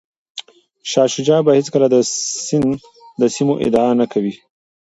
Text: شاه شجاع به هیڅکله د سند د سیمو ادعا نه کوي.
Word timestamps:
شاه 0.91 1.09
شجاع 1.15 1.39
به 1.45 1.51
هیڅکله 1.59 1.87
د 1.93 1.95
سند 2.47 2.69
د 3.21 3.23
سیمو 3.35 3.53
ادعا 3.65 3.91
نه 4.01 4.05
کوي. 4.13 4.33